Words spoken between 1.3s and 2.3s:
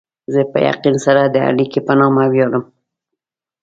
اربکي په نامه